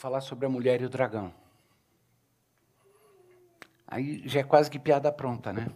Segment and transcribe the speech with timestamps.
[0.00, 1.30] falar sobre a mulher e o dragão.
[3.86, 5.66] Aí já é quase que piada pronta, né?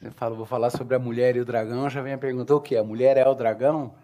[0.00, 2.60] Você fala, vou falar sobre a mulher e o dragão, já vem a pergunta, o
[2.62, 2.74] que?
[2.74, 3.94] A mulher é o dragão?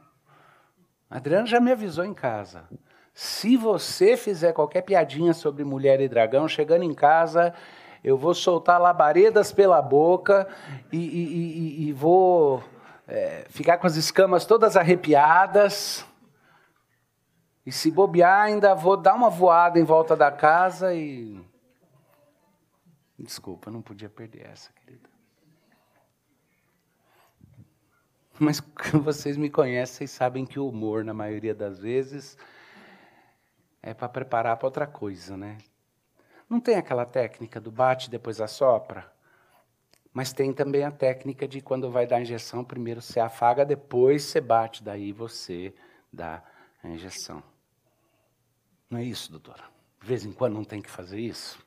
[1.09, 2.65] A Adriana já me avisou em casa.
[3.15, 7.55] Se você fizer qualquer piadinha sobre mulher e dragão, chegando em casa,
[8.05, 10.47] eu vou soltar labaredas pela boca
[10.93, 12.63] e, e, e, e vou
[13.09, 16.05] é, ficar com as escamas todas arrepiadas.
[17.65, 21.41] E se bobear, ainda vou dar uma voada em volta da casa e.
[23.19, 25.09] Desculpa, não podia perder essa, querida.
[28.39, 28.63] Mas
[29.05, 32.39] vocês me conhecem, vocês sabem que o humor, na maioria das vezes,
[33.83, 35.59] é para preparar para outra coisa, né?
[36.49, 39.13] Não tem aquela técnica do bate e depois assopra?
[40.13, 44.25] Mas tem também a técnica de quando vai dar a injeção, primeiro você afaga, depois
[44.25, 45.73] você bate, daí você
[46.13, 46.43] dá
[46.83, 47.43] a injeção.
[48.89, 49.65] Não é isso, doutora?
[50.01, 51.65] De vez em quando não tem que fazer isso?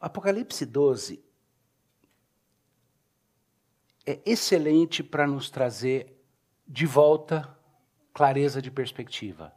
[0.00, 1.24] Apocalipse 12
[4.04, 6.20] é excelente para nos trazer
[6.66, 7.56] de volta
[8.12, 9.54] clareza de perspectiva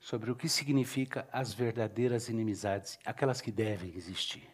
[0.00, 4.48] sobre o que significa as verdadeiras inimizades, aquelas que devem existir.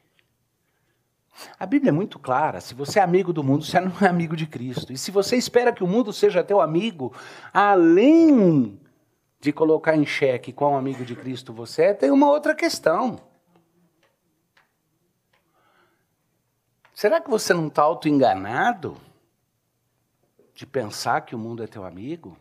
[1.58, 4.36] A Bíblia é muito clara: se você é amigo do mundo, você não é amigo
[4.36, 4.92] de Cristo.
[4.92, 7.12] E se você espera que o mundo seja teu amigo,
[7.52, 8.80] além
[9.40, 13.20] de colocar em xeque qual amigo de Cristo você é, tem uma outra questão.
[16.94, 18.96] Será que você não está auto-enganado
[20.54, 22.38] de pensar que o mundo é teu amigo?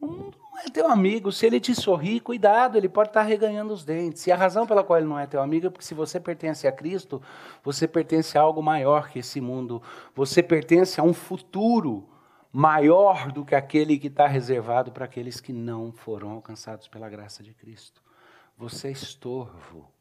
[0.00, 1.30] O mundo é teu amigo.
[1.32, 4.26] Se ele te sorrir, cuidado, ele pode estar reganhando os dentes.
[4.26, 6.66] E a razão pela qual ele não é teu amigo é porque se você pertence
[6.66, 7.22] a Cristo,
[7.62, 9.82] você pertence a algo maior que esse mundo.
[10.14, 12.08] Você pertence a um futuro
[12.52, 17.42] maior do que aquele que está reservado para aqueles que não foram alcançados pela graça
[17.42, 18.02] de Cristo.
[18.56, 19.92] Você é estorvo.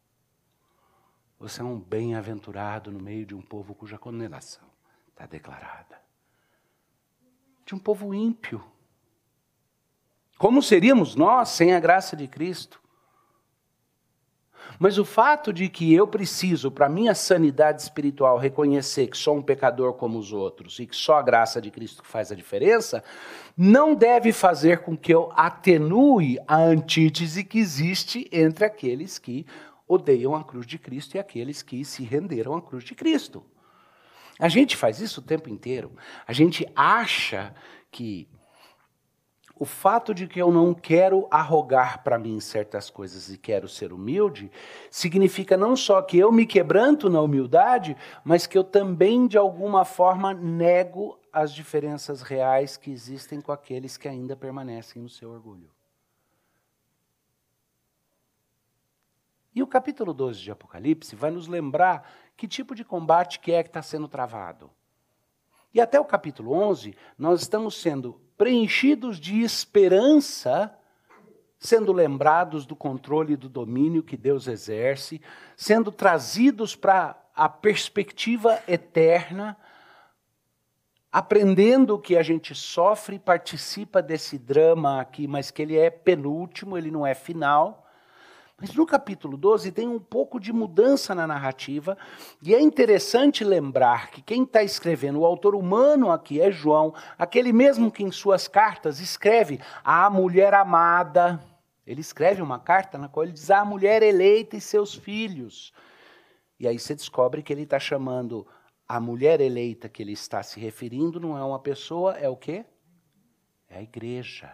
[1.40, 4.68] Você é um bem-aventurado no meio de um povo cuja condenação
[5.10, 6.00] está declarada.
[7.66, 8.64] De um povo ímpio.
[10.38, 12.80] Como seríamos nós sem a graça de Cristo?
[14.80, 19.42] Mas o fato de que eu preciso, para minha sanidade espiritual, reconhecer que sou um
[19.42, 23.04] pecador como os outros e que só a graça de Cristo faz a diferença,
[23.56, 29.48] não deve fazer com que eu atenue a antítese que existe entre aqueles que
[29.88, 33.44] odeiam a cruz de Cristo e aqueles que se renderam à cruz de Cristo.
[34.38, 35.92] A gente faz isso o tempo inteiro.
[36.28, 37.56] A gente acha
[37.90, 38.28] que
[39.60, 43.92] o fato de que eu não quero arrogar para mim certas coisas e quero ser
[43.92, 44.52] humilde,
[44.90, 49.86] significa não só que eu me quebranto na humildade, mas que eu também, de alguma
[49.86, 55.70] forma, nego as diferenças reais que existem com aqueles que ainda permanecem no seu orgulho.
[59.54, 63.64] E o capítulo 12 de Apocalipse vai nos lembrar que tipo de combate que é
[63.64, 64.70] que está sendo travado.
[65.74, 70.74] E até o capítulo 11, nós estamos sendo preenchidos de esperança,
[71.60, 75.20] sendo lembrados do controle e do domínio que Deus exerce,
[75.56, 79.58] sendo trazidos para a perspectiva eterna,
[81.12, 86.78] aprendendo que a gente sofre e participa desse drama aqui, mas que ele é penúltimo,
[86.78, 87.87] ele não é final.
[88.60, 91.96] Mas no capítulo 12 tem um pouco de mudança na narrativa,
[92.42, 97.54] e é interessante lembrar que quem está escrevendo, o autor humano aqui é João, aquele
[97.54, 101.40] mesmo que em suas cartas escreve a mulher amada.
[101.86, 105.72] Ele escreve uma carta na qual ele diz a mulher eleita e seus filhos.
[106.60, 108.46] E aí você descobre que ele está chamando
[108.88, 112.66] a mulher eleita que ele está se referindo, não é uma pessoa, é o quê?
[113.70, 114.52] É a igreja.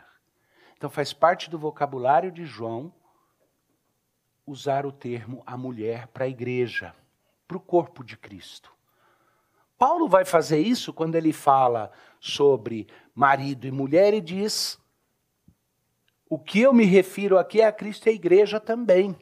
[0.75, 2.93] Então faz parte do vocabulário de João
[4.45, 6.93] usar o termo a mulher para a igreja,
[7.47, 8.71] para o corpo de Cristo.
[9.77, 14.79] Paulo vai fazer isso quando ele fala sobre marido e mulher e diz:
[16.29, 19.15] o que eu me refiro aqui é a Cristo e a igreja também,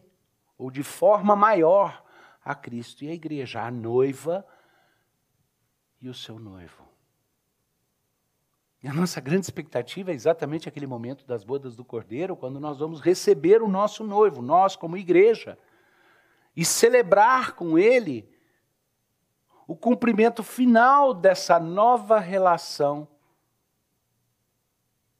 [0.57, 2.03] ou de forma maior
[2.44, 4.45] a Cristo e a igreja, a noiva
[6.00, 6.90] e o seu noivo.
[8.83, 12.80] E a nossa grande expectativa é exatamente aquele momento das bodas do Cordeiro, quando nós
[12.80, 15.57] vamos receber o nosso noivo, nós como igreja,
[16.56, 18.28] e celebrar com ele
[19.68, 23.07] o cumprimento final dessa nova relação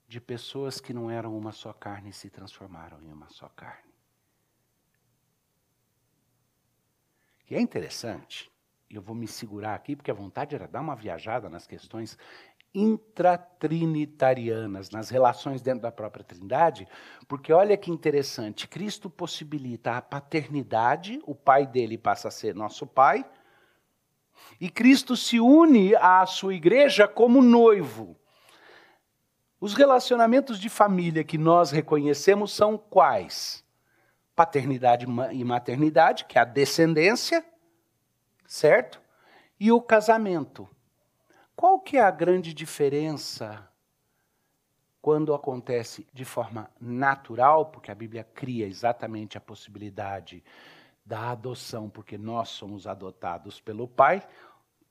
[0.08, 3.92] de pessoas que não eram uma só carne e se transformaram em uma só carne.
[7.50, 8.52] E é interessante,
[8.90, 12.18] eu vou me segurar aqui, porque a vontade era dar uma viajada nas questões
[12.74, 16.88] intratrinitarianas, nas relações dentro da própria Trindade,
[17.28, 22.88] porque olha que interessante, Cristo possibilita a paternidade, o pai dele passa a ser nosso
[22.88, 23.26] pai,
[24.60, 28.18] e Cristo se une à sua igreja como noivo.
[29.60, 33.64] Os relacionamentos de família que nós reconhecemos são quais?
[34.36, 37.46] Paternidade e maternidade, que é a descendência,
[38.48, 39.00] certo?
[39.60, 40.68] E o casamento.
[41.62, 43.70] Qual que é a grande diferença
[45.00, 50.44] quando acontece de forma natural, porque a Bíblia cria exatamente a possibilidade
[51.06, 54.28] da adoção, porque nós somos adotados pelo Pai.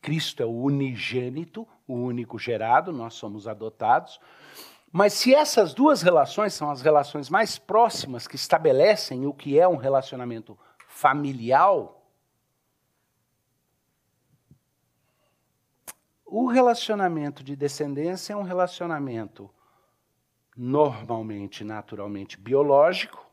[0.01, 4.21] Cristo é o unigênito, o único gerado, nós somos adotados.
[4.93, 9.67] Mas se essas duas relações são as relações mais próximas que estabelecem o que é
[9.67, 10.57] um relacionamento
[10.87, 12.00] familiar,
[16.31, 19.51] o relacionamento de descendência é um relacionamento
[20.57, 23.29] normalmente, naturalmente biológico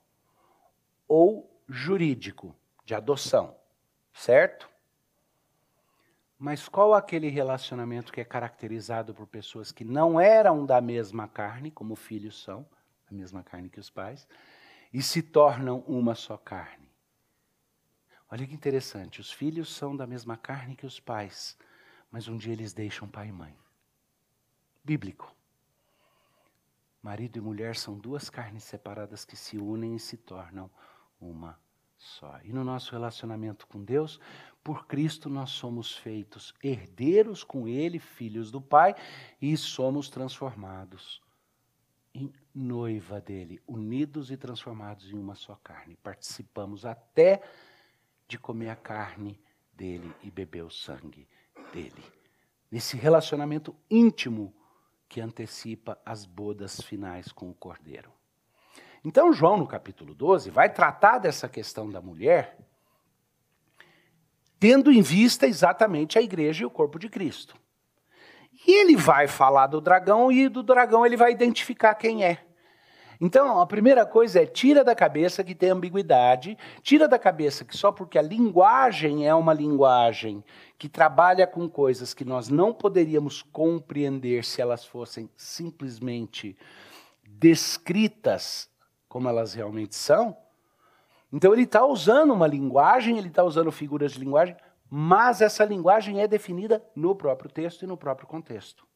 [1.07, 3.55] ou jurídico de adoção,
[4.11, 4.67] certo?
[6.39, 11.69] Mas qual aquele relacionamento que é caracterizado por pessoas que não eram da mesma carne,
[11.69, 12.67] como filhos são,
[13.09, 14.27] a mesma carne que os pais,
[14.91, 16.89] e se tornam uma só carne?
[18.31, 21.57] Olha que interessante, os filhos são da mesma carne que os pais,
[22.17, 23.55] mas um dia eles deixam pai e mãe.
[24.83, 25.31] Bíblico.
[26.99, 30.67] Marido e mulher são duas carnes separadas que se unem e se tornam
[31.21, 31.59] uma
[31.95, 32.39] só.
[32.43, 34.19] E no nosso relacionamento com Deus,
[34.63, 38.95] por Cristo nós somos feitos herdeiros com Ele, filhos do Pai,
[39.39, 41.21] e somos transformados
[42.15, 45.95] em noiva dele, unidos e transformados em uma só carne.
[45.97, 47.43] Participamos até
[48.27, 49.39] de comer a carne
[49.71, 51.27] dele e beber o sangue
[51.77, 52.03] dele.
[52.71, 54.51] Nesse relacionamento íntimo
[55.07, 58.11] que antecipa as bodas finais com o Cordeiro.
[59.05, 62.57] Então, João, no capítulo 12, vai tratar dessa questão da mulher,
[64.59, 67.55] tendo em vista exatamente a igreja e o corpo de Cristo.
[68.65, 72.46] E ele vai falar do dragão, e do dragão ele vai identificar quem é.
[73.19, 77.75] Então, a primeira coisa é tira da cabeça que tem ambiguidade, tira da cabeça que
[77.75, 80.43] só porque a linguagem é uma linguagem
[80.77, 86.55] que trabalha com coisas que nós não poderíamos compreender se elas fossem simplesmente
[87.27, 88.69] descritas
[89.07, 90.37] como elas realmente são.
[91.33, 94.55] Então ele está usando uma linguagem, ele está usando figuras de linguagem,
[94.89, 98.87] mas essa linguagem é definida no próprio texto e no próprio contexto.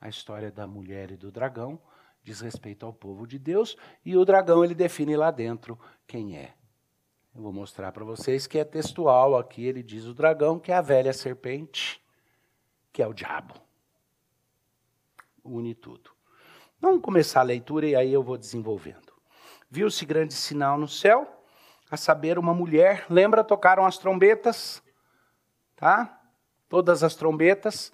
[0.00, 1.78] A história da mulher e do dragão
[2.28, 6.52] diz respeito ao povo de Deus e o dragão ele define lá dentro quem é.
[7.34, 10.74] Eu vou mostrar para vocês que é textual aqui, ele diz o dragão que é
[10.74, 12.04] a velha serpente,
[12.92, 13.54] que é o diabo.
[15.42, 16.10] Une tudo.
[16.78, 19.14] Vamos começar a leitura e aí eu vou desenvolvendo.
[19.70, 21.26] Viu-se grande sinal no céu,
[21.90, 23.06] a saber, uma mulher.
[23.08, 24.82] Lembra, tocaram as trombetas?
[25.74, 26.20] Tá?
[26.68, 27.90] Todas as trombetas.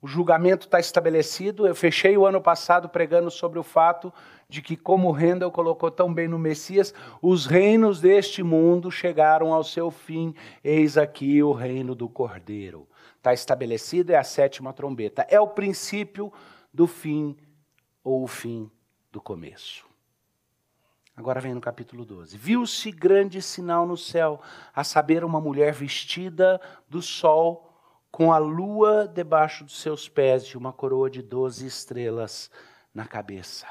[0.00, 1.66] O julgamento está estabelecido.
[1.66, 4.12] Eu fechei o ano passado pregando sobre o fato
[4.48, 9.64] de que, como Rendel colocou tão bem no Messias, os reinos deste mundo chegaram ao
[9.64, 10.34] seu fim.
[10.62, 12.88] Eis aqui o reino do Cordeiro.
[13.16, 15.26] Está estabelecido, é a sétima trombeta.
[15.28, 16.32] É o princípio
[16.72, 17.36] do fim
[18.04, 18.70] ou o fim
[19.10, 19.88] do começo.
[21.16, 22.38] Agora vem no capítulo 12.
[22.38, 24.40] Viu-se grande sinal no céu,
[24.72, 27.67] a saber, uma mulher vestida do sol,
[28.18, 32.50] com a lua debaixo dos seus pés e uma coroa de doze estrelas
[32.92, 33.68] na cabeça.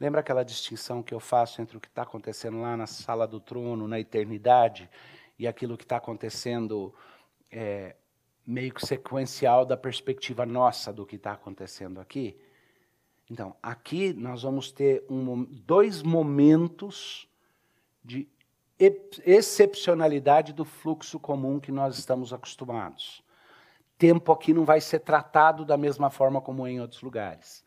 [0.00, 3.38] Lembra aquela distinção que eu faço entre o que está acontecendo lá na sala do
[3.38, 4.88] trono, na eternidade,
[5.38, 6.94] e aquilo que está acontecendo
[7.50, 7.94] é,
[8.46, 12.40] meio que sequencial da perspectiva nossa do que está acontecendo aqui.
[13.30, 17.28] Então, aqui nós vamos ter um, dois momentos
[18.02, 18.26] de
[18.78, 23.22] excepcionalidade do fluxo comum que nós estamos acostumados.
[23.96, 27.64] Tempo aqui não vai ser tratado da mesma forma como em outros lugares.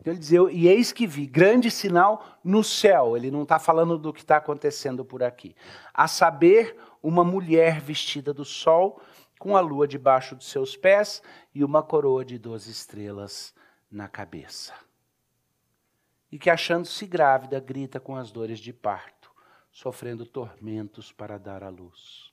[0.00, 3.16] Então ele diz, e eis que vi grande sinal no céu.
[3.16, 5.54] Ele não está falando do que está acontecendo por aqui.
[5.92, 9.00] A saber, uma mulher vestida do sol
[9.38, 11.22] com a lua debaixo dos seus pés
[11.54, 13.54] e uma coroa de doze estrelas
[13.90, 14.74] na cabeça.
[16.32, 19.15] E que, achando-se grávida, grita com as dores de parto,
[19.76, 22.32] sofrendo tormentos para dar à luz.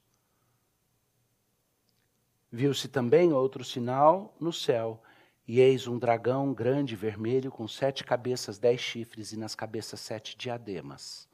[2.50, 5.04] Viu-se também outro sinal no céu,
[5.46, 10.38] e eis um dragão grande vermelho com sete cabeças, dez chifres, e nas cabeças sete
[10.38, 11.28] diademas.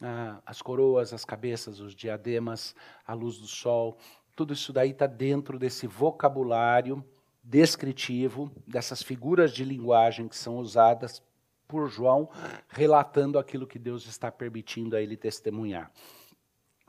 [0.00, 2.72] Ah, as coroas, as cabeças, os diademas,
[3.04, 3.98] a luz do sol,
[4.36, 7.04] Tudo isso daí está dentro desse vocabulário
[7.42, 11.20] descritivo, dessas figuras de linguagem que são usadas
[11.68, 12.30] por João,
[12.68, 15.92] relatando aquilo que Deus está permitindo a ele testemunhar.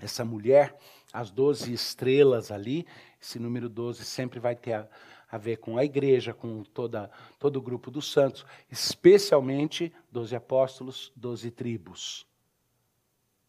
[0.01, 0.77] Essa mulher,
[1.11, 2.87] as doze estrelas ali,
[3.21, 4.89] esse número 12 sempre vai ter a,
[5.29, 11.11] a ver com a igreja, com toda, todo o grupo dos santos, especialmente doze apóstolos,
[11.13, 12.25] doze tribos.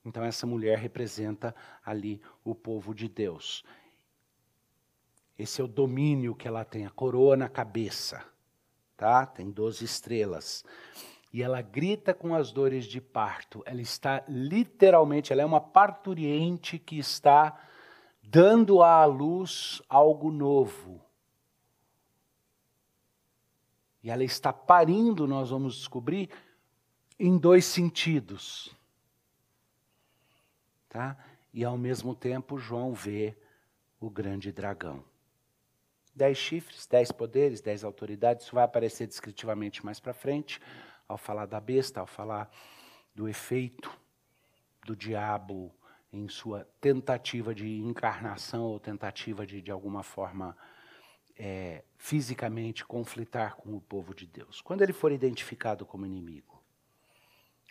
[0.04, 3.62] Então, essa mulher representa ali o povo de Deus.
[5.38, 8.25] Esse é o domínio que ela tem, a coroa na cabeça.
[8.96, 9.25] Tá?
[9.25, 10.64] Tem 12 estrelas.
[11.32, 13.62] E ela grita com as dores de parto.
[13.64, 17.56] Ela está literalmente, ela é uma parturiente que está
[18.22, 21.00] dando à luz algo novo.
[24.02, 26.30] E ela está parindo, nós vamos descobrir,
[27.18, 28.75] em dois sentidos.
[30.88, 31.16] Tá?
[31.52, 33.37] E ao mesmo tempo, João vê
[34.00, 35.04] o grande dragão.
[36.14, 40.60] Dez chifres, dez poderes, dez autoridades, isso vai aparecer descritivamente mais para frente,
[41.11, 42.50] ao falar da besta, ao falar
[43.14, 43.90] do efeito
[44.85, 45.75] do diabo
[46.12, 50.57] em sua tentativa de encarnação ou tentativa de, de alguma forma,
[51.38, 54.61] é, fisicamente conflitar com o povo de Deus.
[54.61, 56.61] Quando ele for identificado como inimigo.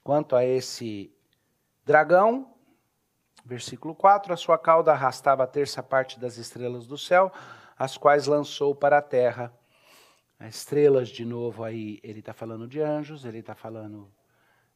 [0.03, 1.13] Quanto a esse
[1.85, 2.53] dragão,
[3.45, 7.31] versículo 4: a sua cauda arrastava a terça parte das estrelas do céu
[7.79, 9.53] as quais lançou para a terra.
[10.39, 14.09] As estrelas, de novo, aí ele está falando de anjos, ele está falando.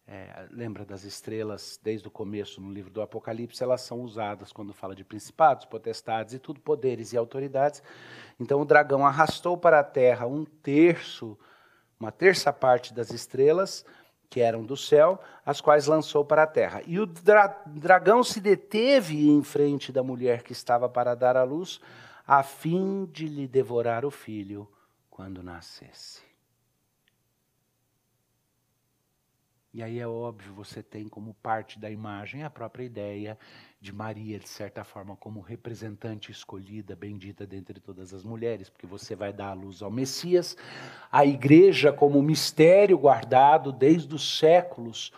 [0.05, 4.73] É, lembra das estrelas desde o começo no livro do Apocalipse, elas são usadas quando
[4.73, 7.81] fala de principados, potestades e tudo, poderes e autoridades.
[8.37, 11.39] Então o dragão arrastou para a terra um terço,
[11.97, 13.85] uma terça parte das estrelas
[14.29, 16.81] que eram do céu, as quais lançou para a terra.
[16.85, 21.43] E o dra dragão se deteve em frente da mulher que estava para dar à
[21.45, 21.79] luz,
[22.27, 24.67] a fim de lhe devorar o filho
[25.13, 26.23] quando nascesse.
[29.71, 33.37] E aí é óbvio, você tem como parte da imagem a própria ideia
[33.79, 39.15] de Maria, de certa forma, como representante escolhida, bendita dentre todas as mulheres, porque você
[39.15, 40.57] vai dar a luz ao Messias,
[41.11, 45.11] a igreja como mistério guardado desde os séculos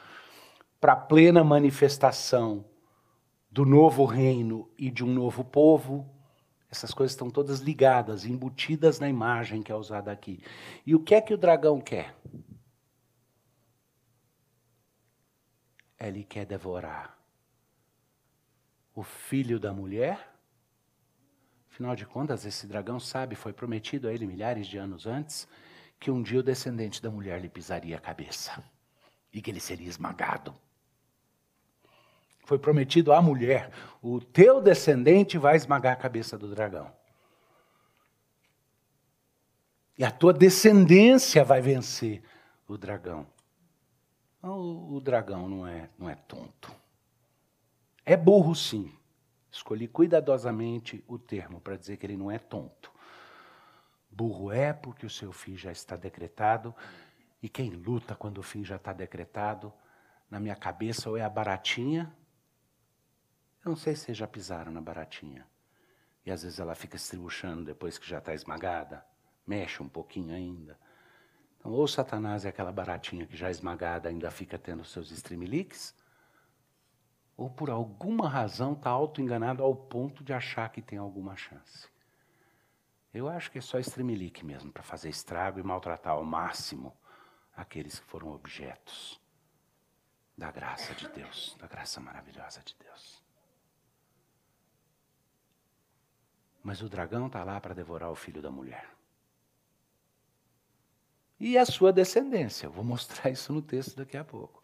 [0.78, 2.66] para a plena manifestação
[3.50, 6.06] do novo reino e de um novo povo,
[6.76, 10.44] essas coisas estão todas ligadas, embutidas na imagem que é usada aqui.
[10.86, 12.16] E o que é que o dragão quer?
[16.00, 17.18] Ele quer devorar
[18.94, 20.34] o filho da mulher.
[21.72, 25.48] Afinal de contas, esse dragão sabe, foi prometido a ele milhares de anos antes,
[26.00, 28.64] que um dia o descendente da mulher lhe pisaria a cabeça
[29.34, 30.56] e que ele seria esmagado.
[32.46, 33.72] Foi prometido à mulher:
[34.02, 36.92] o teu descendente vai esmagar a cabeça do dragão.
[39.98, 42.22] E a tua descendência vai vencer
[42.68, 43.26] o dragão.
[44.44, 46.72] O, o dragão não é, não é tonto.
[48.06, 48.94] É burro, sim.
[49.50, 52.92] Escolhi cuidadosamente o termo para dizer que ele não é tonto.
[54.12, 56.76] Burro é porque o seu fim já está decretado,
[57.42, 59.74] e quem luta quando o fim já está decretado,
[60.30, 62.14] na minha cabeça, ou é a baratinha,
[63.66, 65.46] eu não sei se vocês já pisaram na baratinha.
[66.24, 69.04] E às vezes ela fica estribuchando depois que já está esmagada.
[69.46, 70.80] Mexe um pouquinho ainda.
[71.58, 75.96] Então, ou Satanás é aquela baratinha que já esmagada ainda fica tendo seus streamlix,
[77.36, 81.90] ou por alguma razão está auto-enganado ao ponto de achar que tem alguma chance.
[83.12, 86.96] Eu acho que é só streamlick mesmo, para fazer estrago e maltratar ao máximo
[87.56, 89.20] aqueles que foram objetos
[90.38, 93.25] da graça de Deus, da graça maravilhosa de Deus.
[96.66, 98.90] Mas o dragão está lá para devorar o filho da mulher.
[101.40, 102.68] E a sua descendência.
[102.68, 104.64] Vou mostrar isso no texto daqui a pouco.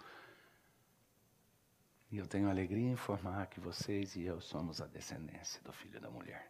[2.11, 6.01] E eu tenho alegria em informar que vocês e eu somos a descendência do filho
[6.01, 6.49] da mulher.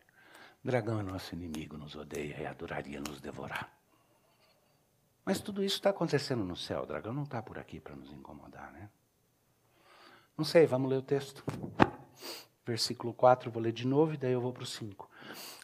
[0.64, 3.70] O dragão é nosso inimigo, nos odeia e adoraria nos devorar.
[5.26, 6.84] Mas tudo isso está acontecendo no céu.
[6.84, 8.90] O dragão não está por aqui para nos incomodar, né?
[10.38, 11.44] Não sei, vamos ler o texto.
[12.66, 15.11] Versículo 4, vou ler de novo e daí eu vou para o 5.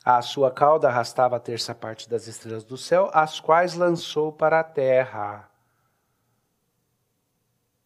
[0.04, 4.60] A sua cauda arrastava a terça parte das estrelas do céu, as quais lançou para
[4.60, 5.50] a terra.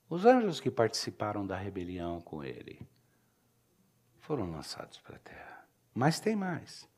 [0.10, 2.80] Os anjos que participaram da rebelião com ele
[4.20, 5.66] foram lançados para a terra.
[5.94, 6.90] Mas tem mais.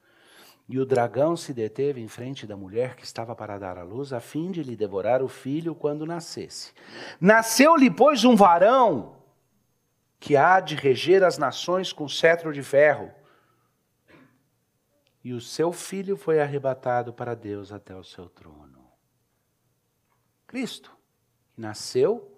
[0.68, 4.14] E o dragão se deteve em frente da mulher que estava para dar à luz,
[4.14, 6.74] a fim de lhe devorar o filho quando nascesse.
[7.20, 9.16] Nasceu-lhe, pois, um varão
[10.20, 13.12] que há de reger as nações com cetro de ferro.
[15.24, 18.84] E o seu filho foi arrebatado para Deus até o seu trono.
[20.46, 20.96] Cristo,
[21.54, 22.30] que nasceu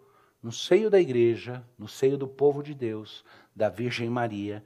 [0.42, 3.26] no seio da igreja, no seio do povo de Deus,
[3.56, 4.64] da Virgem Maria,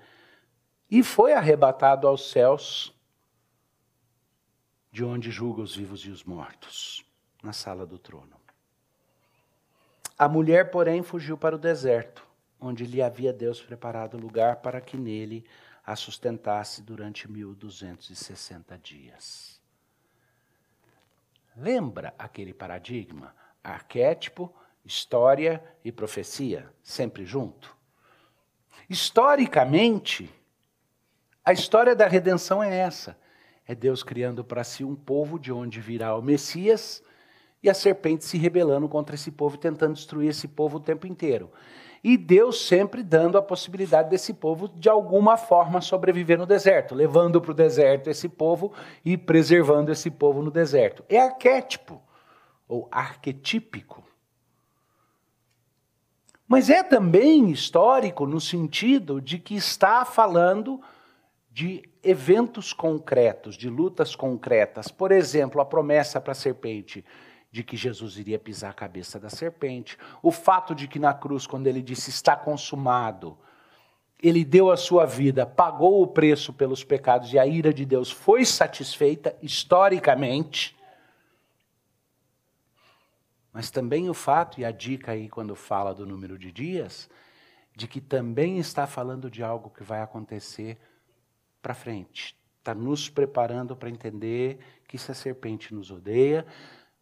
[0.91, 2.93] e foi arrebatado aos céus,
[4.91, 7.05] de onde julga os vivos e os mortos,
[7.41, 8.35] na sala do trono.
[10.17, 12.27] A mulher, porém, fugiu para o deserto,
[12.59, 15.45] onde lhe havia Deus preparado lugar para que nele
[15.85, 19.59] a sustentasse durante 1260 dias.
[21.55, 23.35] Lembra aquele paradigma?
[23.63, 24.53] Arquétipo,
[24.85, 27.75] história e profecia, sempre junto?
[28.89, 30.33] Historicamente,
[31.43, 33.17] a história da redenção é essa:
[33.67, 37.03] é Deus criando para si um povo de onde virá o Messias
[37.61, 41.51] e a serpente se rebelando contra esse povo, tentando destruir esse povo o tempo inteiro.
[42.03, 47.41] E Deus sempre dando a possibilidade desse povo, de alguma forma, sobreviver no deserto, levando
[47.41, 48.71] para o deserto esse povo
[49.03, 51.03] e preservando esse povo no deserto.
[51.09, 52.01] É arquétipo,
[52.67, 54.03] ou arquetípico.
[56.47, 60.81] Mas é também histórico no sentido de que está falando
[61.51, 64.87] de eventos concretos, de lutas concretas.
[64.87, 67.03] Por exemplo, a promessa para a serpente
[67.51, 71.47] de que Jesus iria pisar a cabeça da serpente, o fato de que na cruz,
[71.47, 73.37] quando ele disse está consumado,
[74.21, 78.11] ele deu a sua vida, pagou o preço pelos pecados e a ira de Deus
[78.11, 80.77] foi satisfeita historicamente.
[83.51, 87.09] Mas também o fato, e a dica aí quando fala do número de dias,
[87.75, 90.77] de que também está falando de algo que vai acontecer
[91.61, 92.37] para frente.
[92.57, 96.45] Está nos preparando para entender que se a serpente nos odeia,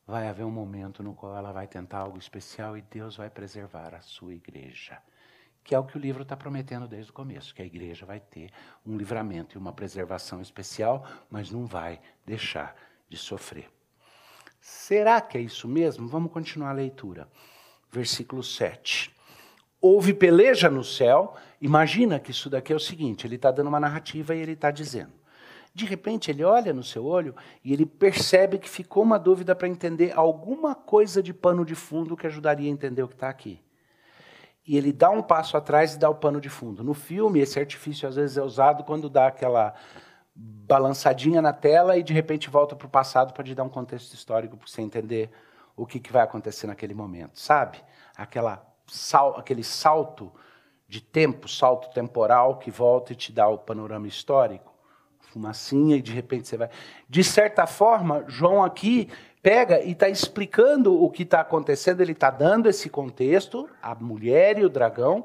[0.08, 3.94] vai haver um momento no qual ela vai tentar algo especial e Deus vai preservar
[3.94, 4.98] a sua igreja.
[5.62, 8.22] Que é o que o livro está prometendo desde o começo, que a igreja vai
[8.22, 8.50] ter
[8.86, 12.74] um livramento e uma preservação especial, mas não vai deixar
[13.10, 13.70] de sofrer.
[14.62, 16.08] Será que é isso mesmo?
[16.08, 17.28] Vamos continuar a leitura.
[17.92, 19.14] Versículo 7.
[19.82, 21.36] Houve peleja no céu.
[21.62, 24.72] Imagina que isso daqui é o seguinte: ele está dando uma narrativa e ele está
[24.72, 25.17] dizendo.
[25.78, 29.68] De repente, ele olha no seu olho e ele percebe que ficou uma dúvida para
[29.68, 33.62] entender alguma coisa de pano de fundo que ajudaria a entender o que está aqui.
[34.66, 36.84] E ele dá um passo atrás e dá o pano de fundo.
[36.84, 39.76] No filme, esse artifício às vezes é usado quando dá aquela
[40.36, 44.16] balançadinha na tela e de repente volta para o passado para te dar um contexto
[44.16, 45.30] histórico para você entender
[45.76, 47.78] o que, que vai acontecer naquele momento, sabe?
[48.18, 50.34] Aquela sal, aquele salto
[50.88, 54.67] de tempo, salto temporal que volta e te dá o panorama histórico
[55.38, 56.70] fumacinha e de repente você vai.
[57.08, 59.08] De certa forma, João aqui
[59.42, 64.58] pega e está explicando o que está acontecendo, ele está dando esse contexto, a mulher
[64.58, 65.24] e o dragão,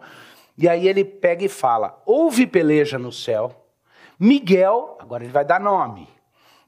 [0.57, 3.67] e aí ele pega e fala: houve peleja no céu,
[4.19, 6.09] Miguel, agora ele vai dar nome.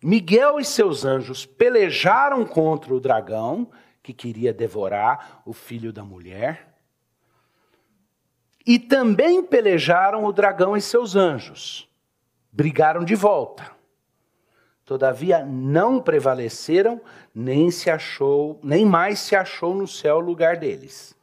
[0.03, 3.71] Miguel e seus anjos pelejaram contra o dragão
[4.03, 6.75] que queria devorar o filho da mulher.
[8.67, 11.89] E também pelejaram o dragão e seus anjos
[12.55, 13.69] brigaram de volta.
[14.85, 17.01] Todavia não prevaleceram,
[17.35, 21.17] nem se achou, nem mais se achou no céu lugar deles.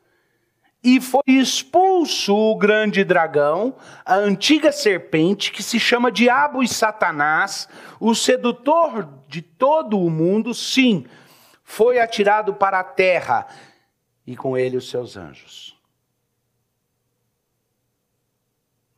[0.83, 7.69] E foi expulso o grande dragão, a antiga serpente, que se chama Diabo e Satanás,
[7.99, 11.05] o sedutor de todo o mundo, sim,
[11.63, 13.47] foi atirado para a terra,
[14.25, 15.70] e com ele os seus anjos.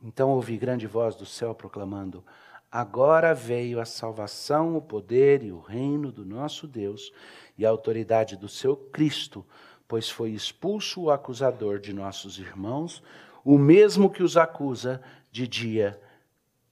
[0.04, 2.22] Então ouvi grande voz do céu proclamando:
[2.70, 7.10] Agora veio a salvação, o poder e o reino do nosso Deus
[7.56, 9.46] e a autoridade do seu Cristo,
[9.88, 13.02] pois foi expulso o acusador de nossos irmãos,
[13.42, 15.98] o mesmo que os acusa de dia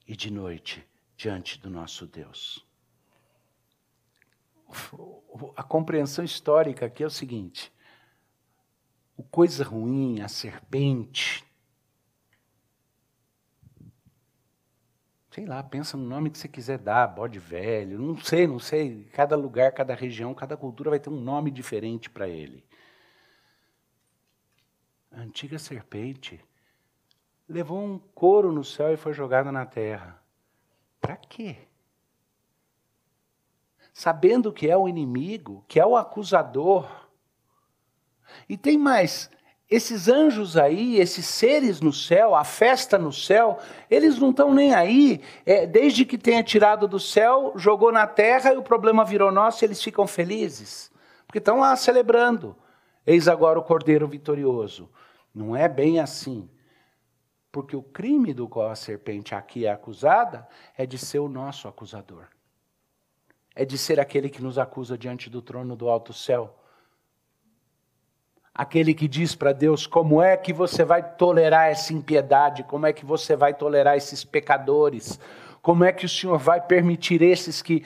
[0.07, 2.63] e de noite diante do nosso Deus.
[5.55, 7.73] A compreensão histórica aqui é o seguinte:
[9.17, 11.43] o coisa ruim, a serpente,
[15.33, 19.05] sei lá, pensa no nome que você quiser dar, bode velho, não sei, não sei.
[19.13, 22.63] Cada lugar, cada região, cada cultura vai ter um nome diferente para ele.
[25.11, 26.39] A antiga serpente
[27.49, 30.21] levou um couro no céu e foi jogada na terra.
[31.01, 31.57] Para quê?
[33.91, 37.09] Sabendo que é o inimigo, que é o acusador.
[38.47, 39.31] E tem mais,
[39.69, 43.57] esses anjos aí, esses seres no céu, a festa no céu,
[43.89, 45.21] eles não estão nem aí.
[45.45, 49.65] É, desde que tenha tirado do céu, jogou na terra e o problema virou nosso,
[49.65, 50.91] eles ficam felizes.
[51.25, 52.55] Porque estão lá celebrando.
[53.05, 54.89] Eis agora o Cordeiro vitorioso.
[55.33, 56.49] Não é bem assim.
[57.51, 60.47] Porque o crime do qual a serpente aqui é acusada
[60.77, 62.27] é de ser o nosso acusador.
[63.55, 66.59] É de ser aquele que nos acusa diante do trono do alto céu.
[68.53, 72.93] Aquele que diz para Deus como é que você vai tolerar essa impiedade, como é
[72.93, 75.19] que você vai tolerar esses pecadores,
[75.61, 77.83] como é que o Senhor vai permitir esses que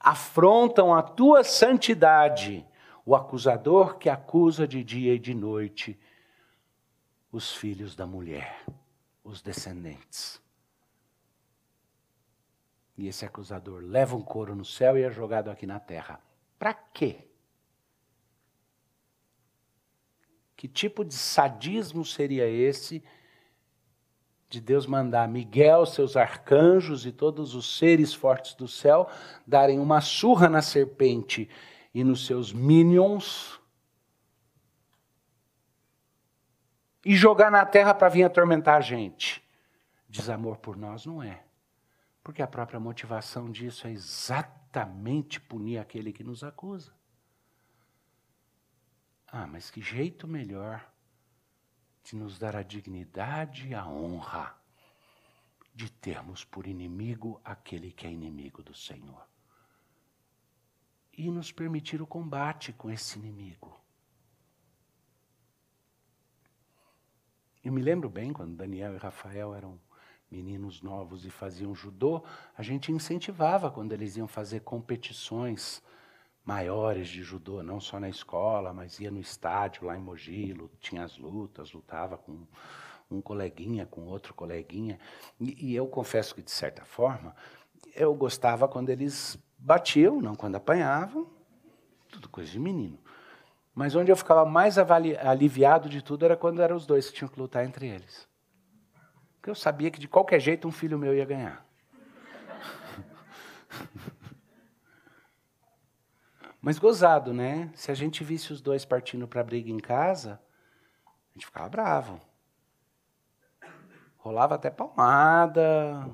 [0.00, 2.66] afrontam a tua santidade,
[3.04, 5.98] o acusador que acusa de dia e de noite
[7.30, 8.64] os filhos da mulher
[9.28, 10.40] os descendentes.
[12.96, 16.20] E esse acusador leva um couro no céu e é jogado aqui na terra.
[16.58, 17.27] Para quê?
[20.58, 23.00] Que tipo de sadismo seria esse
[24.48, 29.08] de Deus mandar Miguel, seus arcanjos e todos os seres fortes do céu
[29.46, 31.48] darem uma surra na serpente
[31.94, 33.60] e nos seus minions
[37.04, 39.40] e jogar na terra para vir atormentar a gente.
[40.08, 41.44] Desamor por nós não é.
[42.20, 46.97] Porque a própria motivação disso é exatamente punir aquele que nos acusa.
[49.30, 50.90] Ah, mas que jeito melhor
[52.02, 54.56] de nos dar a dignidade e a honra
[55.74, 59.28] de termos por inimigo aquele que é inimigo do Senhor.
[61.12, 63.78] E nos permitir o combate com esse inimigo.
[67.62, 69.78] Eu me lembro bem quando Daniel e Rafael eram
[70.30, 72.24] meninos novos e faziam judô,
[72.56, 75.82] a gente incentivava quando eles iam fazer competições
[76.48, 81.04] maiores de judô, não só na escola, mas ia no estádio lá em Mogi, tinha
[81.04, 82.46] as lutas, lutava com
[83.10, 84.98] um coleguinha, com outro coleguinha.
[85.38, 87.36] E, e eu confesso que, de certa forma,
[87.94, 91.28] eu gostava quando eles batiam, não quando apanhavam,
[92.10, 92.98] tudo coisa de menino.
[93.74, 97.28] Mas onde eu ficava mais aliviado de tudo era quando eram os dois que tinham
[97.28, 98.26] que lutar entre eles.
[99.36, 101.62] Porque eu sabia que de qualquer jeito um filho meu ia ganhar.
[106.60, 107.70] Mas gozado, né?
[107.74, 110.40] Se a gente visse os dois partindo para briga em casa,
[111.06, 112.20] a gente ficava bravo.
[114.18, 116.10] Rolava até palmada.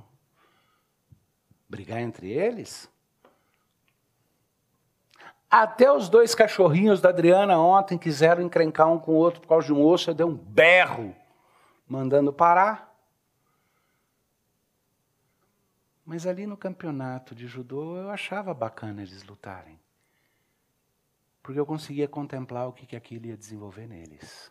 [1.68, 2.90] Brigar entre eles?
[5.50, 9.66] Até os dois cachorrinhos da Adriana ontem quiseram encrencar um com o outro por causa
[9.66, 11.14] de um osso, eu dei um berro,
[11.88, 12.92] mandando parar.
[16.04, 19.78] Mas ali no campeonato de judô eu achava bacana eles lutarem.
[21.44, 24.50] Porque eu conseguia contemplar o que, que aquilo ia desenvolver neles.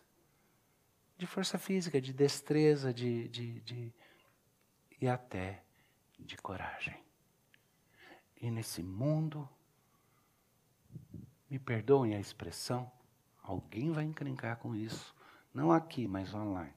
[1.18, 3.92] De força física, de destreza, de, de, de
[5.00, 5.64] e até
[6.16, 6.96] de coragem.
[8.40, 9.48] E nesse mundo
[11.50, 12.90] me perdoem a expressão,
[13.42, 15.12] alguém vai encrencar com isso.
[15.52, 16.72] Não aqui, mas online.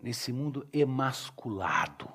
[0.00, 2.08] Nesse mundo emasculado,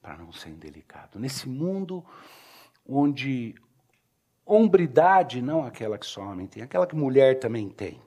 [0.00, 1.18] para não ser indelicado.
[1.18, 2.02] Nesse mundo
[2.86, 3.54] onde
[4.46, 8.00] hombridade, não aquela que só homem tem, aquela que mulher também tem.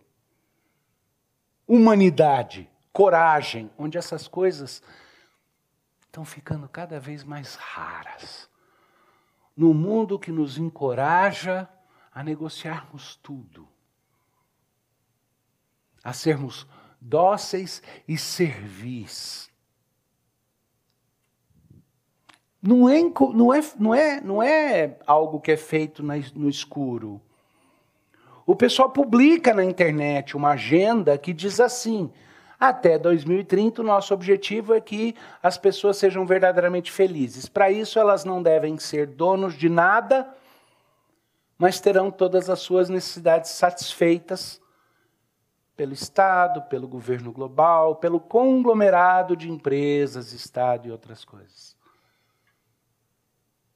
[1.68, 4.82] Humanidade, coragem, onde essas coisas
[6.06, 8.50] estão ficando cada vez mais raras.
[9.56, 11.70] No mundo que nos encoraja
[12.12, 13.68] a negociarmos tudo,
[16.02, 16.66] a sermos
[17.00, 19.49] dóceis e servis.
[22.62, 23.02] Não é,
[23.34, 27.22] não, é, não, é, não é algo que é feito no escuro.
[28.46, 32.12] O pessoal publica na internet uma agenda que diz assim:
[32.60, 37.48] até 2030, o nosso objetivo é que as pessoas sejam verdadeiramente felizes.
[37.48, 40.28] Para isso, elas não devem ser donos de nada
[41.60, 44.62] mas terão todas as suas necessidades satisfeitas
[45.76, 51.76] pelo Estado, pelo governo global, pelo conglomerado de empresas, Estado e outras coisas.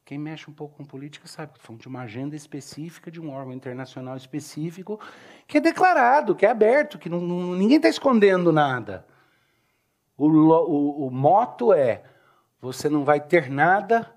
[0.05, 3.31] Quem mexe um pouco com política sabe que falando de uma agenda específica, de um
[3.31, 4.99] órgão internacional específico,
[5.47, 9.07] que é declarado, que é aberto, que não, não, ninguém está escondendo nada.
[10.17, 12.03] O, o, o moto é:
[12.59, 14.13] você não vai ter nada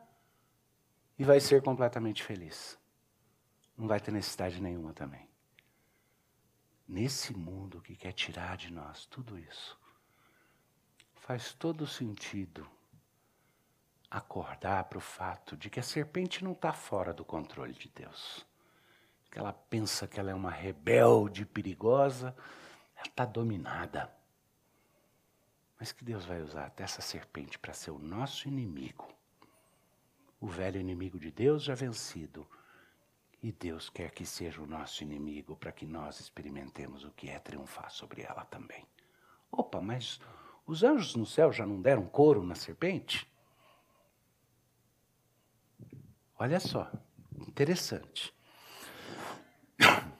[1.18, 2.78] e vai ser completamente feliz
[3.76, 5.28] não vai ter necessidade nenhuma também.
[6.88, 9.78] Nesse mundo que quer tirar de nós tudo isso,
[11.14, 12.66] faz todo sentido
[14.16, 18.46] acordar para o fato de que a serpente não está fora do controle de Deus.
[19.30, 22.34] Que ela pensa que ela é uma rebelde perigosa,
[22.96, 24.10] ela está dominada.
[25.78, 29.06] Mas que Deus vai usar até essa serpente para ser o nosso inimigo.
[30.40, 32.48] O velho inimigo de Deus já vencido
[33.42, 37.38] e Deus quer que seja o nosso inimigo para que nós experimentemos o que é
[37.38, 38.86] triunfar sobre ela também.
[39.50, 40.18] Opa, mas
[40.66, 43.30] Os anjos no céu já não deram couro na serpente?
[46.38, 46.90] Olha só,
[47.48, 48.32] interessante.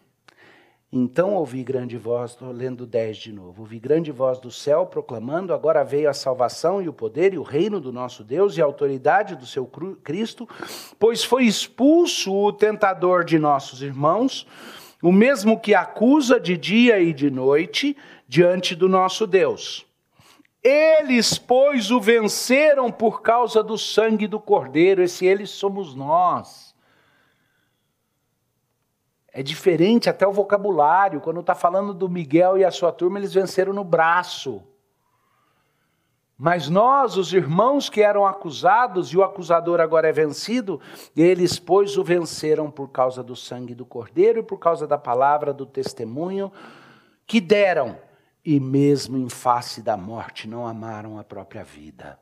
[0.92, 3.62] Então ouvi grande voz, estou lendo 10 de novo.
[3.62, 7.42] Ouvi grande voz do céu proclamando: Agora veio a salvação e o poder e o
[7.42, 9.66] reino do nosso Deus e a autoridade do seu
[10.02, 10.48] Cristo,
[10.98, 14.46] pois foi expulso o tentador de nossos irmãos,
[15.02, 17.94] o mesmo que acusa de dia e de noite
[18.26, 19.85] diante do nosso Deus.
[20.68, 26.74] Eles, pois, o venceram por causa do sangue do Cordeiro, esse eles somos nós.
[29.28, 31.20] É diferente até o vocabulário.
[31.20, 34.60] Quando está falando do Miguel e a sua turma, eles venceram no braço.
[36.36, 40.80] Mas nós, os irmãos que eram acusados, e o acusador agora é vencido,
[41.16, 45.54] eles, pois, o venceram por causa do sangue do Cordeiro e por causa da palavra
[45.54, 46.50] do testemunho
[47.24, 47.98] que deram,
[48.46, 52.16] e mesmo em face da morte não amaram a própria vida.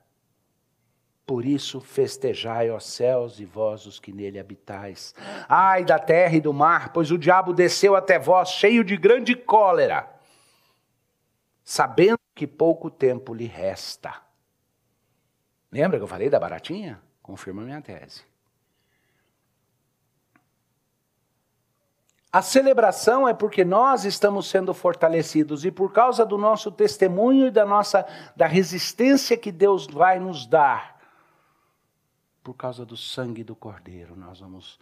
[1.26, 5.14] Por isso festejai, ó céus, e vós os que nele habitais.
[5.46, 9.36] Ai da terra e do mar, pois o diabo desceu até vós, cheio de grande
[9.36, 10.08] cólera,
[11.62, 14.14] sabendo que pouco tempo lhe resta.
[15.70, 17.02] Lembra que eu falei da baratinha?
[17.22, 18.22] Confirma minha tese.
[22.34, 27.50] A celebração é porque nós estamos sendo fortalecidos e por causa do nosso testemunho e
[27.52, 31.00] da nossa da resistência que Deus vai nos dar
[32.42, 34.80] por causa do sangue do Cordeiro, nós vamos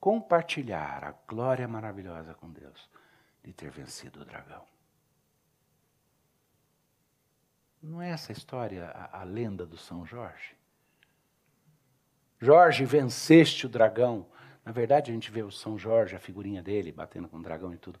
[0.00, 2.88] compartilhar a glória maravilhosa com Deus
[3.44, 4.64] de ter vencido o dragão.
[7.82, 10.56] Não é essa história a, a lenda do São Jorge?
[12.40, 14.24] Jorge, venceste o dragão.
[14.64, 17.74] Na verdade, a gente vê o São Jorge, a figurinha dele, batendo com o dragão
[17.74, 18.00] e tudo.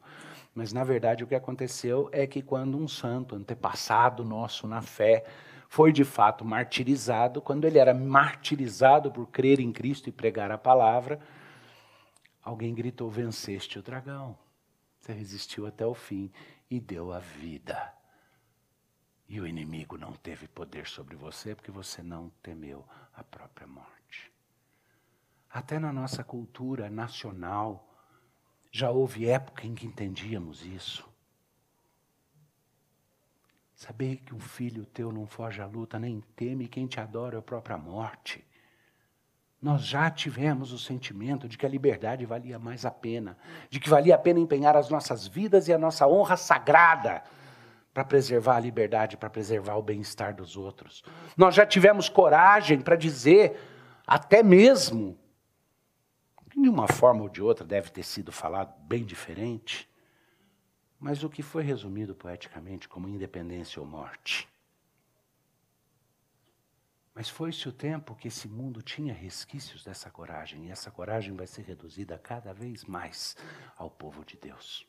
[0.54, 5.24] Mas, na verdade, o que aconteceu é que quando um santo, antepassado nosso na fé,
[5.68, 10.56] foi de fato martirizado, quando ele era martirizado por crer em Cristo e pregar a
[10.56, 11.20] palavra,
[12.42, 14.38] alguém gritou: Venceste o dragão.
[15.00, 16.30] Você resistiu até o fim
[16.70, 17.92] e deu a vida.
[19.28, 24.03] E o inimigo não teve poder sobre você porque você não temeu a própria morte.
[25.54, 27.88] Até na nossa cultura nacional,
[28.72, 31.08] já houve época em que entendíamos isso.
[33.72, 37.38] Saber que um filho teu não foge à luta, nem teme quem te adora é
[37.38, 38.44] a própria morte.
[39.62, 43.38] Nós já tivemos o sentimento de que a liberdade valia mais a pena,
[43.70, 47.22] de que valia a pena empenhar as nossas vidas e a nossa honra sagrada
[47.92, 51.04] para preservar a liberdade, para preservar o bem-estar dos outros.
[51.36, 53.56] Nós já tivemos coragem para dizer,
[54.04, 55.16] até mesmo,
[56.62, 59.88] de uma forma ou de outra deve ter sido falado bem diferente,
[60.98, 64.48] mas o que foi resumido poeticamente como independência ou morte.
[67.14, 71.46] Mas foi-se o tempo que esse mundo tinha resquícios dessa coragem, e essa coragem vai
[71.46, 73.36] ser reduzida cada vez mais
[73.76, 74.86] ao povo de Deus.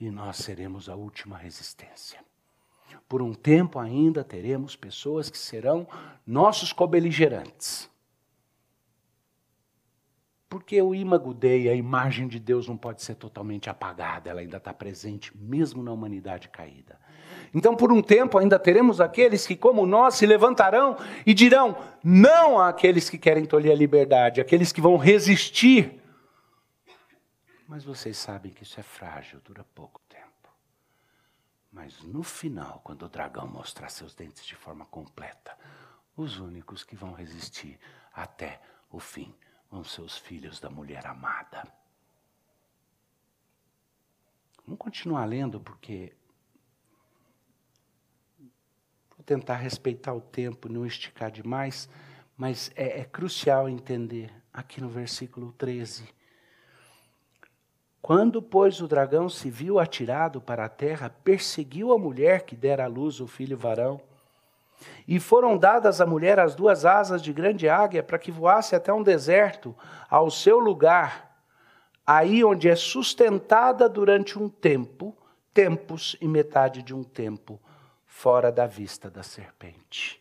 [0.00, 2.24] E nós seremos a última resistência.
[3.08, 5.86] Por um tempo ainda teremos pessoas que serão
[6.26, 7.90] nossos cobeligerantes
[10.54, 14.58] porque o imago Dei, a imagem de Deus, não pode ser totalmente apagada, ela ainda
[14.58, 16.96] está presente, mesmo na humanidade caída.
[17.52, 22.60] Então, por um tempo, ainda teremos aqueles que, como nós, se levantarão e dirão não
[22.60, 26.00] àqueles que querem tolher a liberdade, aqueles que vão resistir.
[27.66, 30.54] Mas vocês sabem que isso é frágil, dura pouco tempo.
[31.72, 35.58] Mas no final, quando o dragão mostrar seus dentes de forma completa,
[36.16, 37.76] os únicos que vão resistir
[38.14, 39.34] até o fim
[39.74, 41.66] com seus filhos da mulher amada.
[44.64, 46.12] Vamos continuar lendo, porque
[49.10, 51.88] vou tentar respeitar o tempo, não esticar demais,
[52.36, 56.08] mas é, é crucial entender aqui no versículo 13.
[58.00, 62.84] Quando, pois, o dragão se viu atirado para a terra, perseguiu a mulher que dera
[62.84, 64.00] à luz o filho varão
[65.06, 68.92] e foram dadas à mulher as duas asas de grande águia para que voasse até
[68.92, 69.76] um deserto,
[70.08, 71.38] ao seu lugar,
[72.06, 75.16] aí onde é sustentada durante um tempo,
[75.52, 77.60] tempos e metade de um tempo,
[78.06, 80.20] fora da vista da serpente.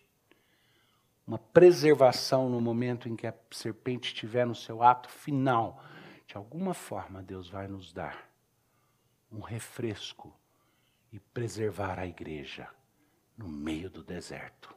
[1.25, 5.81] Uma preservação no momento em que a serpente estiver no seu ato final.
[6.27, 8.29] De alguma forma, Deus vai nos dar
[9.31, 10.33] um refresco
[11.13, 12.67] e preservar a igreja
[13.37, 14.75] no meio do deserto.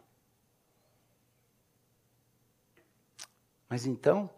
[3.69, 4.31] Mas então,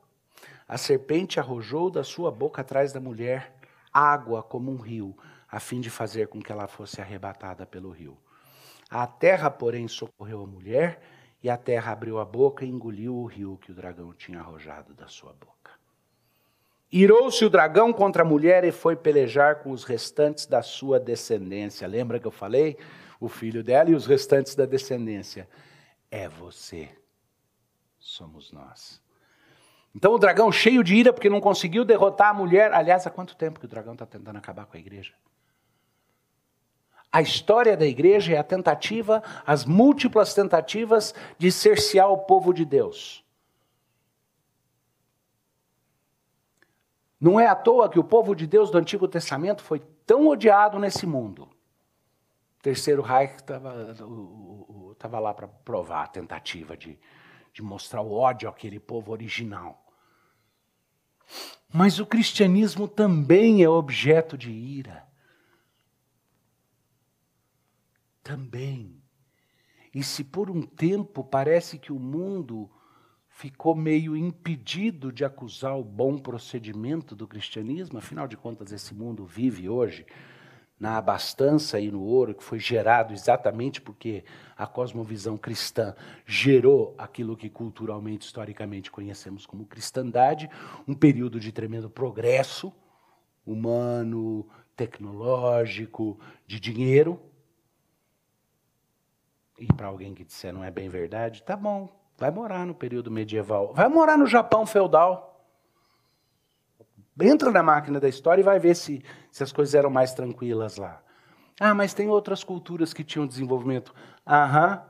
[0.67, 3.59] a serpente arrojou da sua boca atrás da mulher
[3.93, 5.17] água como um rio,
[5.51, 8.17] a fim de fazer com que ela fosse arrebatada pelo rio.
[8.91, 11.01] A terra, porém, socorreu a mulher,
[11.43, 14.95] e a terra abriu a boca e engoliu o rio que o dragão tinha arrojado
[14.95, 15.73] da sua boca.
[16.91, 21.87] Irou-se o dragão contra a mulher e foi pelejar com os restantes da sua descendência.
[21.87, 22.79] Lembra que eu falei?
[23.21, 25.49] O filho dela e os restantes da descendência.
[26.11, 26.89] É você.
[27.99, 29.03] Somos nós.
[29.95, 32.73] Então o dragão, cheio de ira, porque não conseguiu derrotar a mulher.
[32.73, 35.15] Aliás, há quanto tempo que o dragão está tentando acabar com a igreja?
[37.11, 42.65] A história da igreja é a tentativa, as múltiplas tentativas de cercear o povo de
[42.65, 43.25] Deus.
[47.21, 50.79] Não é à toa que o povo de Deus do Antigo Testamento foi tão odiado
[50.79, 51.49] nesse mundo.
[52.69, 56.99] Terceiro Reich estava lá para provar a tentativa de,
[57.51, 59.87] de mostrar o ódio àquele povo original.
[61.73, 65.09] Mas o cristianismo também é objeto de ira.
[68.23, 69.03] também.
[69.95, 72.71] E se por um tempo parece que o mundo
[73.31, 79.25] ficou meio impedido de acusar o bom procedimento do cristianismo, afinal de contas, esse mundo
[79.25, 80.05] vive hoje
[80.79, 84.25] na abastança e no ouro, que foi gerado exatamente porque
[84.57, 90.49] a cosmovisão cristã gerou aquilo que culturalmente, historicamente conhecemos como cristandade,
[90.87, 92.73] um período de tremendo progresso
[93.45, 97.21] humano, tecnológico, de dinheiro.
[99.59, 103.11] E para alguém que disser não é bem verdade, tá bom, vai morar no período
[103.11, 105.38] medieval, vai morar no Japão feudal.
[107.21, 110.77] Entra na máquina da história e vai ver se, se as coisas eram mais tranquilas
[110.77, 111.03] lá.
[111.59, 113.93] Ah, mas tem outras culturas que tinham desenvolvimento.
[114.27, 114.83] Aham.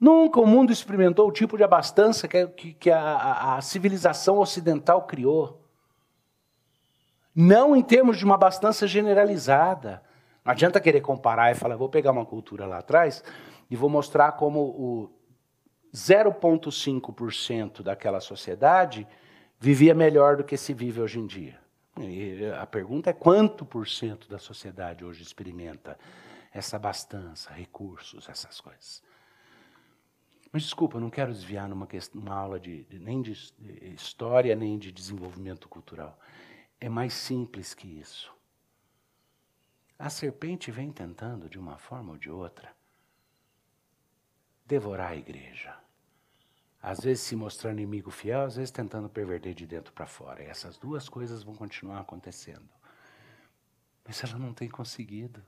[0.00, 4.38] Nunca o mundo experimentou o tipo de abastança que, que, que a, a, a civilização
[4.38, 5.64] ocidental criou.
[7.34, 10.02] Não em termos de uma abastança generalizada.
[10.44, 13.22] Não adianta querer comparar e falar, vou pegar uma cultura lá atrás
[13.70, 15.10] e vou mostrar como o
[15.94, 19.06] 0,5% daquela sociedade
[19.58, 21.58] vivia melhor do que se vive hoje em dia.
[21.98, 25.98] E a pergunta é quanto por cento da sociedade hoje experimenta
[26.52, 29.02] essa abastança, recursos, essas coisas.
[30.52, 33.32] Mas desculpa, não quero desviar numa, questão, aula de, de, nem de
[33.94, 36.18] história, nem de desenvolvimento cultural.
[36.80, 38.32] É mais simples que isso.
[39.98, 42.72] A serpente vem tentando, de uma forma ou de outra,
[44.64, 45.76] devorar a igreja.
[46.80, 50.42] Às vezes se mostrando inimigo fiel, às vezes tentando perverter de dentro para fora.
[50.42, 52.68] E essas duas coisas vão continuar acontecendo.
[54.04, 55.44] Mas ela não tem conseguido.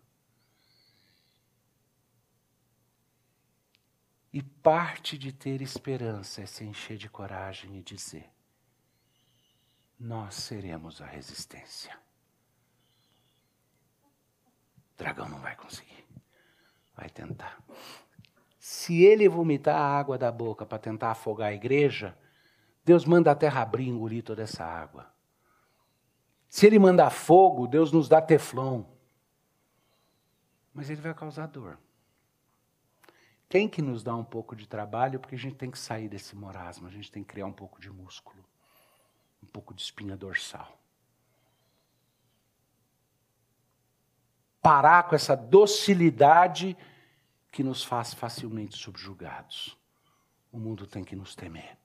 [4.32, 8.30] E parte de ter esperança é se encher de coragem e dizer:
[9.98, 11.98] Nós seremos a resistência
[15.00, 16.04] dragão não vai conseguir.
[16.94, 17.58] Vai tentar.
[18.70, 22.16] Se ele vomitar a água da boca para tentar afogar a igreja,
[22.85, 25.12] Deus manda a terra abrir e engolir toda essa água.
[26.48, 28.85] Se ele mandar fogo, Deus nos dá teflon.
[30.72, 31.80] Mas ele vai causar dor.
[33.48, 36.37] Tem que nos dar um pouco de trabalho, porque a gente tem que sair desse
[36.37, 38.44] morasmo, a gente tem que criar um pouco de músculo,
[39.42, 40.80] um pouco de espinha dorsal.
[44.62, 46.76] parar com essa docilidade
[47.50, 49.76] que nos faz facilmente subjugados.
[50.52, 51.76] O mundo tem que nos temer.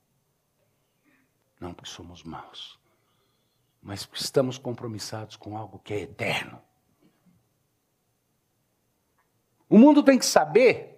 [1.59, 2.79] Não porque somos maus,
[3.81, 6.61] mas porque estamos compromissados com algo que é eterno.
[9.69, 10.91] O mundo tem que saber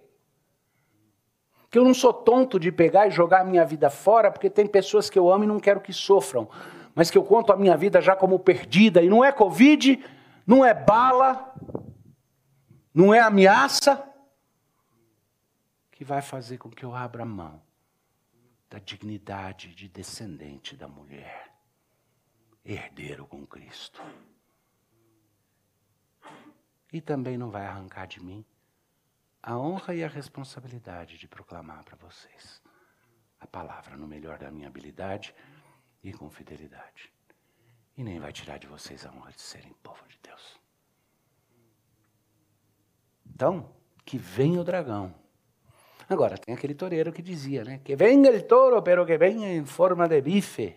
[1.70, 4.66] que eu não sou tonto de pegar e jogar a minha vida fora, porque tem
[4.66, 6.48] pessoas que eu amo e não quero que sofram,
[6.94, 10.04] mas que eu conto a minha vida já como perdida, e não é Covid,
[10.46, 11.54] não é bala,
[12.92, 14.02] não é ameaça
[15.98, 17.60] que vai fazer com que eu abra mão
[18.70, 21.52] da dignidade de descendente da mulher,
[22.64, 24.00] herdeiro com Cristo.
[26.92, 28.46] E também não vai arrancar de mim
[29.42, 32.62] a honra e a responsabilidade de proclamar para vocês
[33.40, 35.34] a palavra no melhor da minha habilidade
[36.00, 37.12] e com fidelidade
[37.96, 40.60] e nem vai tirar de vocês a honra de serem povo de Deus.
[43.26, 45.12] Então, que venha o dragão.
[46.08, 47.80] Agora, tem aquele toureiro que dizia, né?
[47.84, 50.74] Que venha o touro, pero que venha em forma de bife.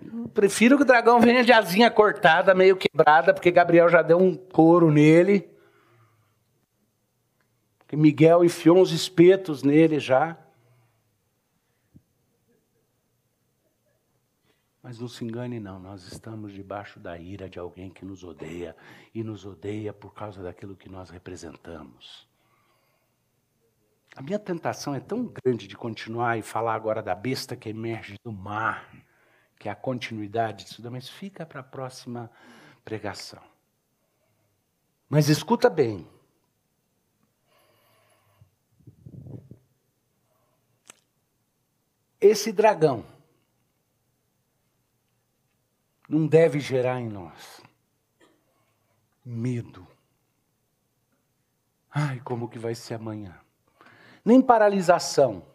[0.00, 4.18] Eu prefiro que o dragão venha de asinha cortada, meio quebrada, porque Gabriel já deu
[4.18, 5.50] um couro nele.
[7.78, 10.38] Porque Miguel enfiou uns espetos nele já.
[14.80, 18.76] Mas não se engane, não, nós estamos debaixo da ira de alguém que nos odeia,
[19.12, 22.27] e nos odeia por causa daquilo que nós representamos.
[24.18, 28.16] A minha tentação é tão grande de continuar e falar agora da besta que emerge
[28.24, 28.92] do mar,
[29.56, 32.28] que é a continuidade disso, mas fica para a próxima
[32.84, 33.40] pregação.
[35.08, 36.04] Mas escuta bem.
[42.20, 43.06] Esse dragão
[46.08, 47.62] não deve gerar em nós
[49.24, 49.86] medo.
[51.88, 53.40] Ai, como que vai ser amanhã?
[54.24, 55.46] Nem paralisação.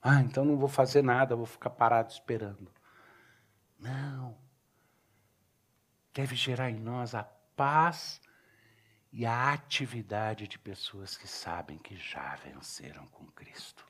[0.00, 2.70] Ah, então não vou fazer nada, vou ficar parado esperando.
[3.78, 4.36] Não.
[6.12, 7.24] Deve gerar em nós a
[7.56, 8.20] paz
[9.12, 13.86] e a atividade de pessoas que sabem que já venceram com Cristo.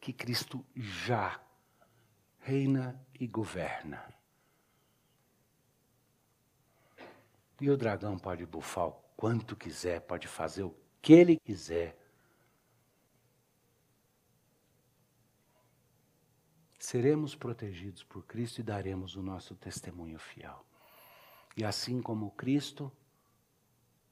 [0.00, 1.40] Que Cristo já
[2.40, 4.02] reina e governa.
[7.60, 11.96] E o dragão pode bufar o quanto quiser, pode fazer o que ele quiser.
[16.84, 20.66] Seremos protegidos por Cristo e daremos o nosso testemunho fiel.
[21.56, 22.92] E assim como Cristo,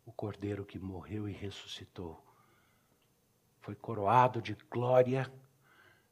[0.07, 2.25] o Cordeiro que morreu e ressuscitou,
[3.61, 5.31] foi coroado de glória,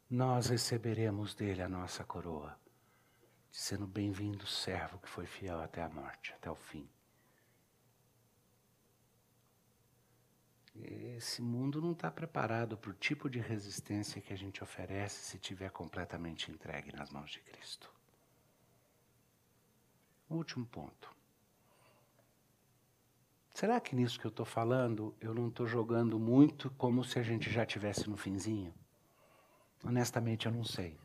[0.08, 2.60] nós receberemos dele a nossa coroa,
[3.50, 6.86] dizendo: Bem-vindo, servo que foi fiel até a morte, até o fim.
[10.74, 15.38] Esse mundo não está preparado para o tipo de resistência que a gente oferece se
[15.38, 17.92] tiver completamente entregue nas mãos de Cristo.
[20.28, 21.14] Último ponto.
[23.52, 27.22] Será que nisso que eu estou falando eu não estou jogando muito como se a
[27.22, 28.72] gente já tivesse no finzinho?
[29.84, 30.98] Honestamente, eu não sei.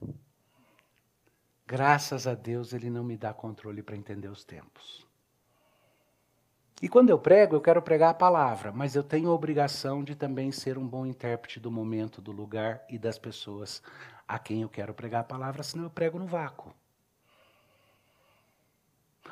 [1.66, 5.05] Graças a Deus, Ele não me dá controle para entender os tempos.
[6.86, 10.14] E quando eu prego, eu quero pregar a palavra, mas eu tenho a obrigação de
[10.14, 13.82] também ser um bom intérprete do momento, do lugar e das pessoas
[14.28, 16.72] a quem eu quero pregar a palavra, senão eu prego no vácuo.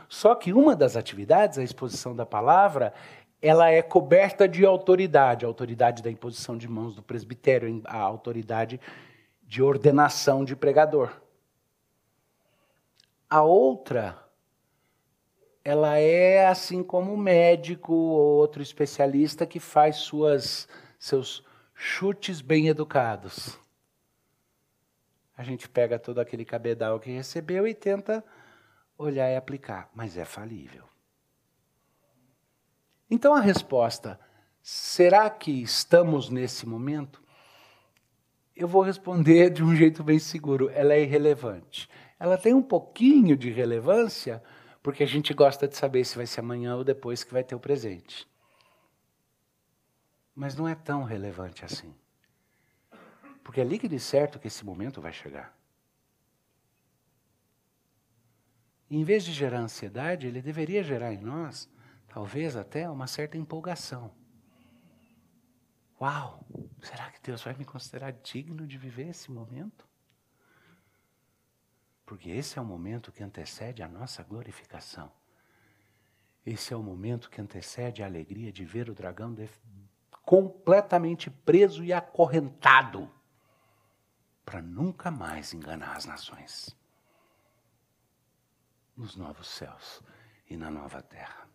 [0.09, 2.91] Só que uma das atividades, a exposição da palavra,
[3.39, 8.81] ela é coberta de autoridade, a autoridade da imposição de mãos do presbitério, a autoridade
[9.43, 11.11] de ordenação de pregador.
[13.29, 14.22] A outra
[15.64, 20.68] ela é assim como o médico ou outro especialista que faz suas,
[20.99, 21.43] seus
[21.74, 23.57] chutes bem educados.
[25.38, 28.24] A gente pega todo aquele cabedal que recebeu e tenta
[28.97, 30.84] olhar e aplicar, mas é falível.
[33.09, 34.20] Então a resposta,
[34.61, 37.22] será que estamos nesse momento?
[38.55, 41.89] Eu vou responder de um jeito bem seguro, ela é irrelevante.
[42.20, 44.43] Ela tem um pouquinho de relevância
[44.84, 47.55] porque a gente gosta de saber se vai ser amanhã ou depois que vai ter
[47.55, 48.27] o presente.
[50.36, 51.95] Mas não é tão relevante assim.
[53.41, 55.57] Porque é líquido e certo que esse momento vai chegar.
[58.89, 61.69] E em vez de gerar ansiedade, ele deveria gerar em nós,
[62.07, 64.13] talvez até uma certa empolgação.
[65.99, 66.45] Uau!
[66.81, 69.88] Será que Deus vai me considerar digno de viver esse momento?
[72.14, 75.11] Porque esse é o momento que antecede a nossa glorificação.
[76.45, 79.36] Esse é o momento que antecede a alegria de ver o dragão
[80.24, 83.11] completamente preso e acorrentado
[84.45, 86.78] para nunca mais enganar as nações.
[88.95, 90.03] Nos novos céus
[90.47, 91.49] e na nova terra.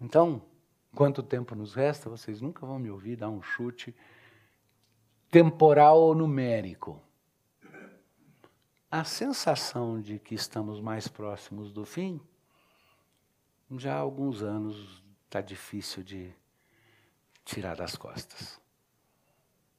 [0.00, 0.46] Então,
[0.94, 2.08] quanto tempo nos resta?
[2.08, 3.92] Vocês nunca vão me ouvir dar um chute
[5.28, 7.02] temporal ou numérico
[8.92, 12.20] a sensação de que estamos mais próximos do fim,
[13.70, 16.30] já há alguns anos está difícil de
[17.42, 18.60] tirar das costas.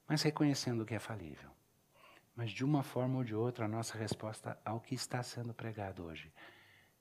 [0.07, 1.51] Mas reconhecendo que é falível.
[2.35, 6.03] Mas de uma forma ou de outra, a nossa resposta ao que está sendo pregado
[6.05, 6.33] hoje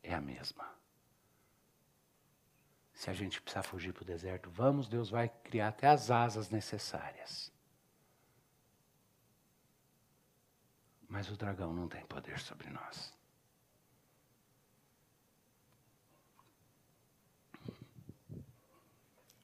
[0.02, 0.68] é a mesma.
[2.92, 6.50] Se a gente precisar fugir para o deserto, vamos, Deus vai criar até as asas
[6.50, 7.51] necessárias.
[11.12, 13.12] Mas o dragão não tem poder sobre nós.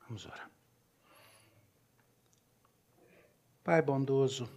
[0.00, 0.50] Vamos orar.
[3.62, 4.50] Pai bondoso,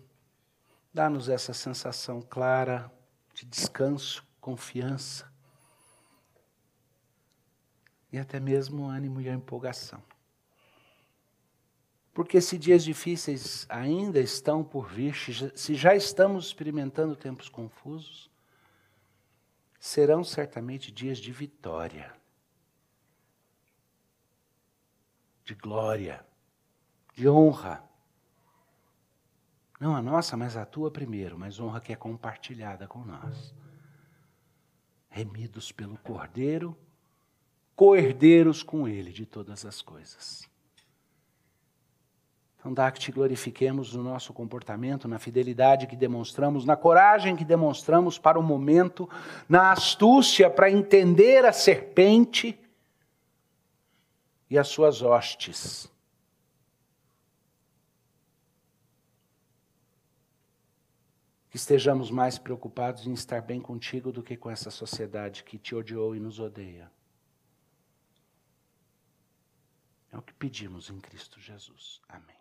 [0.93, 2.89] dá-nos essa sensação clara
[3.34, 5.30] de descanso, confiança
[8.09, 10.01] e até mesmo ânimo e empolgação.
[12.14, 15.16] Porque se dias difíceis ainda estão por vir,
[15.55, 18.30] se já estamos experimentando tempos confusos,
[19.80, 22.14] serão certamente dias de vitória,
[25.45, 26.26] de glória,
[27.14, 27.84] de honra.
[29.80, 33.55] Não a nossa, mas a tua primeiro, mas honra que é compartilhada com nós.
[35.09, 36.78] Remidos pelo Cordeiro,
[37.74, 40.51] coerdeiros com Ele de todas as coisas.
[42.62, 47.43] Então, dá que te glorifiquemos no nosso comportamento, na fidelidade que demonstramos, na coragem que
[47.43, 49.09] demonstramos para o momento,
[49.49, 52.55] na astúcia para entender a serpente
[54.47, 55.91] e as suas hostes.
[61.49, 65.74] Que estejamos mais preocupados em estar bem contigo do que com essa sociedade que te
[65.74, 66.91] odiou e nos odeia.
[70.12, 71.99] É o que pedimos em Cristo Jesus.
[72.07, 72.41] Amém.